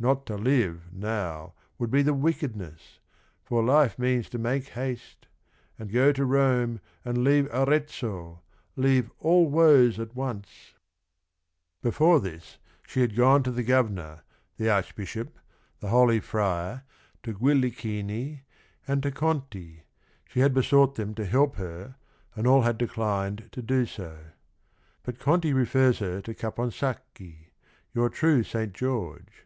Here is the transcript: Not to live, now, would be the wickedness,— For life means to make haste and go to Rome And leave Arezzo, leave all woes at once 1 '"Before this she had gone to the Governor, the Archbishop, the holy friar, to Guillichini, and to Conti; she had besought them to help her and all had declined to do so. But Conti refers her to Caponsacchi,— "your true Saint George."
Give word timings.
Not 0.00 0.26
to 0.26 0.36
live, 0.36 0.92
now, 0.92 1.54
would 1.76 1.90
be 1.90 2.02
the 2.02 2.14
wickedness,— 2.14 2.98
For 3.46 3.64
life 3.64 3.96
means 3.98 4.28
to 4.30 4.38
make 4.38 4.70
haste 4.70 5.26
and 5.78 5.90
go 5.90 6.12
to 6.12 6.24
Rome 6.24 6.80
And 7.04 7.22
leave 7.22 7.48
Arezzo, 7.52 8.40
leave 8.76 9.10
all 9.20 9.48
woes 9.48 10.00
at 10.00 10.14
once 10.16 10.74
1 11.82 11.82
'"Before 11.82 12.20
this 12.20 12.58
she 12.86 13.00
had 13.00 13.16
gone 13.16 13.42
to 13.44 13.52
the 13.52 13.62
Governor, 13.64 14.22
the 14.56 14.68
Archbishop, 14.68 15.36
the 15.80 15.88
holy 15.88 16.20
friar, 16.20 16.82
to 17.24 17.32
Guillichini, 17.34 18.42
and 18.86 19.02
to 19.02 19.10
Conti; 19.12 19.84
she 20.28 20.40
had 20.40 20.54
besought 20.54 20.94
them 20.96 21.14
to 21.14 21.24
help 21.24 21.54
her 21.56 21.96
and 22.34 22.46
all 22.48 22.62
had 22.62 22.78
declined 22.78 23.48
to 23.52 23.62
do 23.62 23.84
so. 23.86 24.16
But 25.04 25.18
Conti 25.20 25.52
refers 25.52 25.98
her 26.00 26.20
to 26.22 26.34
Caponsacchi,— 26.34 27.50
"your 27.94 28.08
true 28.08 28.42
Saint 28.44 28.72
George." 28.72 29.44